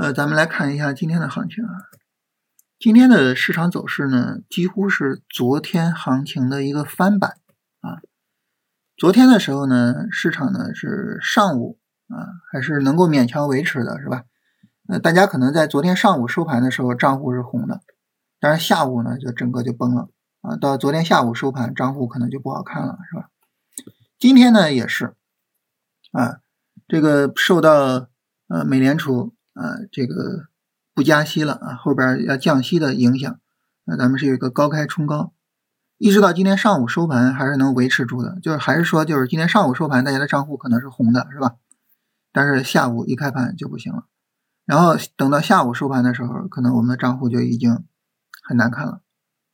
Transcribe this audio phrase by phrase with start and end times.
[0.00, 1.70] 呃，咱们来看一下今天的行情啊。
[2.78, 7.38] 今天的市场走势呢，几乎是昨天行情的一个翻版
[7.80, 7.98] 啊。
[8.96, 14.22] 昨天的时候呢，市场呢是上午啊，还是能够勉强维持的，是吧？
[14.86, 17.80] 呃，大家可能在昨天上午收盘的时候账户是红的，
[18.38, 20.08] 但是下午呢就整个就崩了
[20.42, 20.54] 啊。
[20.54, 23.30] 到昨天下午收盘，账户可能就不好看了，是吧？
[24.20, 25.16] 今天呢也是
[26.12, 26.38] 啊，
[26.86, 28.06] 这个受到
[28.46, 30.46] 呃美联储啊这个。
[30.94, 33.38] 不加息了啊，后边要降息的影响，
[33.84, 35.32] 那咱们是有一个高开冲高，
[35.96, 41.54] 一直到今天上午收盘还是能维持住的，就是还是说就是今天上午收盘大家的账户可能是红的，是吧？
[42.32, 44.06] 但是下午一开盘就不行了，
[44.64, 47.84] 然后等到下午收盘的时候，可能我们的账户就已经
[48.42, 49.00] 很难看了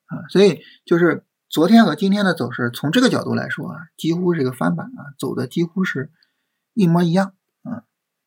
[0.07, 6.11] 啊，所以就是昨天和今天的走势，从这个角度来说啊，几乎是一个翻版啊，走的几乎是
[6.73, 7.35] 一模一样。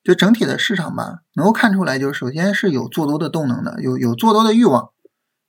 [0.08, 4.94] 就整体的市场吧，能够看出来，就是首先是有做多的动能的，有有做多的欲望。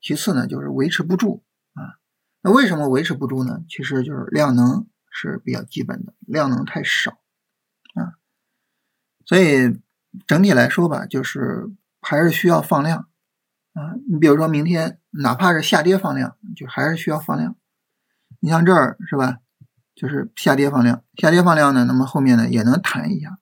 [0.00, 2.02] 其次呢，就是维持不住啊。
[2.42, 3.60] 那为什么维持不住呢？
[3.68, 7.20] 其实就是量能是比较基本的，量能太少
[7.94, 8.18] 啊。
[9.24, 9.78] 所以
[10.26, 11.70] 整体来说吧，就是
[12.00, 13.06] 还是需要放量
[13.74, 13.94] 啊。
[14.10, 17.54] 你比如说明天，哪怕是下跌放量，就还是需要放量。
[18.40, 19.38] 你像这儿是吧？
[19.94, 23.38] 就是下跌放量，下跌放量呢，那么后面呢也能弹一下。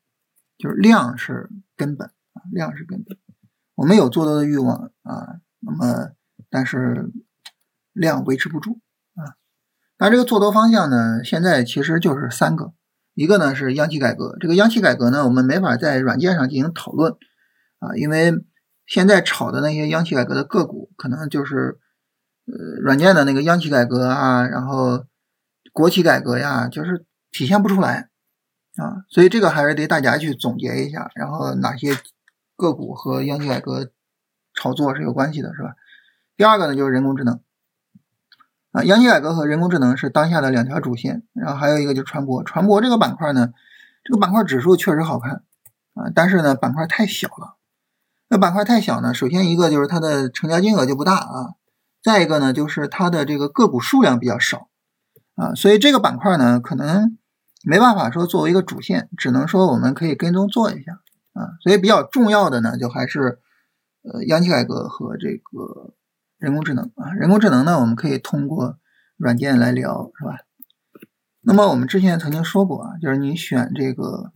[0.58, 3.18] 就是量是根本啊，量是根本。
[3.74, 6.12] 我们有做多的欲望啊，那么
[6.48, 7.10] 但是
[7.92, 8.80] 量维持不住
[9.14, 9.36] 啊。
[9.98, 12.72] 那这个做多方向呢，现在其实就是三个，
[13.14, 14.36] 一个呢是央企改革。
[14.40, 17.12] 这个央企改革呢，我们没法在软件上进行讨论
[17.78, 18.32] 啊，因为
[18.86, 21.78] 现在炒的那些央企改革的个股，可能就是
[22.46, 25.04] 呃软件的那个央企改革啊，然后
[25.72, 28.08] 国企改革呀，就是体现不出来。
[28.76, 31.96] 啊，所以这个还是得大家去总结一下，然后哪些
[32.56, 33.90] 个股和央企改革
[34.52, 35.74] 炒作是有关系的，是吧？
[36.36, 37.40] 第二个呢就是人工智能，
[38.72, 43.54] 啊，央企改革和人工智能是当下的两条主线，然后还有一个就是船舶，船舶这个板块呢，
[44.04, 45.42] 这个板块指数确实好看
[45.94, 47.56] 啊，但是呢板块太小了，
[48.28, 51.54] 那板块太小呢，首先一个就是它的成交金额就不大啊，
[52.02, 54.68] 再一个呢就是它的这个个股数量比较少
[55.34, 57.16] 啊，所以这个板块呢可能。
[57.68, 61.00] 没办法说作为一个主线，只能说我们可以跟踪做一下
[61.32, 61.58] 啊。
[61.60, 63.40] 所以比较重要的呢，就还是
[64.02, 65.92] 呃央企改革和这个
[66.38, 67.10] 人工智能啊。
[67.14, 68.78] 人工智能呢，我们可以通过
[69.16, 70.38] 软件来聊，是吧？
[71.40, 74.30] 那么我们之前曾经说过啊，就是你选这个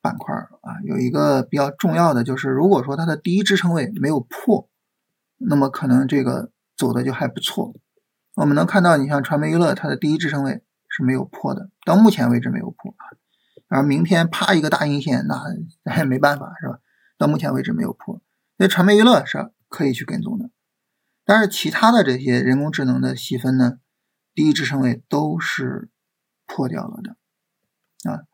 [0.00, 4.68] 板块啊，有一个比较重要的就是，如果说它的第一支撑位没有破，
[5.38, 7.74] 那么可能这个走的就还不错。
[8.36, 10.62] 我们能看到，你像传媒娱乐，它的第一支撑位。
[10.98, 13.14] 是没有破的，到目前为止没有破啊。
[13.68, 15.40] 然后明天啪一个大阴线，那
[15.84, 16.80] 咱也没办法，是吧？
[17.16, 18.20] 到目前为止没有破，
[18.56, 20.50] 那传媒娱乐是可以去跟踪的。
[21.24, 23.78] 但是其他的这些人工智能的细分呢，
[24.34, 25.88] 第一支撑位都是
[26.46, 28.24] 破掉了的啊。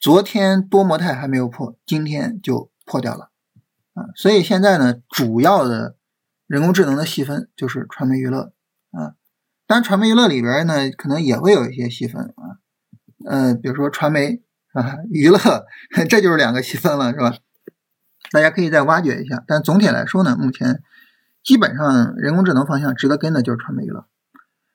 [0.00, 3.30] 昨天多模态还没有破，今天就破掉了
[3.94, 4.10] 啊。
[4.16, 5.96] 所以现在呢，主要的
[6.48, 8.52] 人工智能的细分就是传媒娱乐
[8.90, 9.14] 啊。
[9.68, 12.56] 当然传媒娱乐里边呢，可能也会有一些细分啊，
[13.26, 14.42] 嗯，比如说传媒
[14.72, 15.66] 啊、娱乐，
[16.08, 17.36] 这就是两个细分了，是吧？
[18.30, 19.44] 大家可以再挖掘一下。
[19.46, 20.82] 但总体来说呢，目前
[21.44, 24.06] 基本上人工智能方向值得跟的就是传媒娱乐。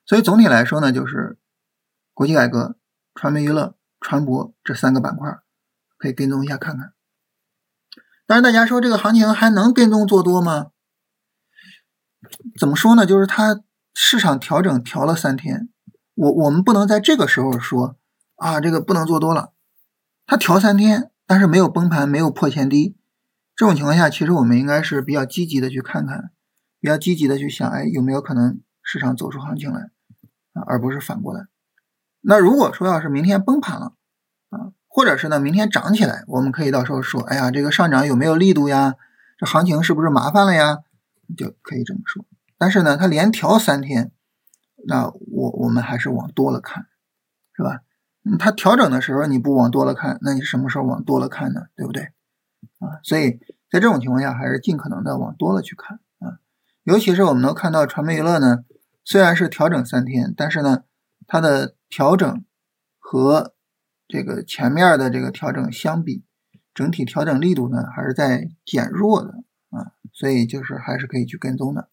[0.06, 1.38] 所以总体来说呢，就是
[2.12, 2.76] 国企改革、
[3.16, 5.40] 传媒娱乐、船舶这三个板块
[5.98, 6.92] 可以跟踪一下看看。
[8.26, 10.68] 但是大家说这个行情还能跟踪做多吗？
[12.56, 13.04] 怎么说呢？
[13.04, 13.60] 就是它。
[13.94, 15.68] 市场调整调了三天，
[16.14, 17.96] 我我们不能在这个时候说
[18.36, 19.52] 啊，这个不能做多了。
[20.26, 22.96] 它调三天，但是没有崩盘，没有破前低，
[23.54, 26.32] 这种情况下，其实我们应该是比较积极的去看看，
[26.80, 29.90] 比较积极的去想，哎，有没有可能市场走出行情来
[30.54, 31.46] 啊，而不是反过来。
[32.20, 33.92] 那如果说要是明天崩盘了
[34.50, 38.94] 啊，或者是呢明天涨起来，我们可以到时候说，哎呀，这个上涨有没有力度呀？
[39.38, 40.78] 这行情是不是麻烦了呀？
[41.36, 42.24] 就可以这么说。
[42.56, 44.12] 但是呢，它连调三天，
[44.86, 46.86] 那我我们还是往多了看，
[47.56, 47.80] 是吧？
[48.38, 51.66] 它调整的时候你不往多了看，那你什么时候往多了看呢？
[51.76, 52.04] 对不对？
[52.78, 53.32] 啊，所以
[53.70, 56.38] 在这种情况下，还是尽可能的往多了去看啊。
[56.84, 58.64] 尤其是我们能看到传媒娱乐呢，
[59.04, 60.84] 虽然是调整三天，但是呢，
[61.26, 62.44] 它的调整
[62.98, 63.54] 和
[64.08, 66.24] 这个前面的这个调整相比，
[66.72, 71.88] 整体调整力度呢还是在减弱的啊，所以就是还是可以去跟踪的。